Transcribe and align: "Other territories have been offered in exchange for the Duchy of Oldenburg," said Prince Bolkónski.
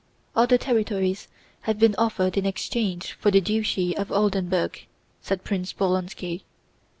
"Other 0.35 0.57
territories 0.57 1.27
have 1.69 1.77
been 1.77 1.93
offered 1.95 2.35
in 2.35 2.43
exchange 2.47 3.11
for 3.19 3.29
the 3.29 3.39
Duchy 3.39 3.95
of 3.95 4.11
Oldenburg," 4.11 4.87
said 5.21 5.43
Prince 5.43 5.73
Bolkónski. 5.73 6.41